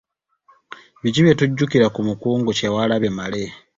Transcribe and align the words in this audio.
Biki 1.01 1.19
bye 1.23 1.37
tujjukira 1.39 1.87
ku 1.93 1.99
Mukungu 2.07 2.49
Kyewalabye 2.57 3.09
Male? 3.17 3.43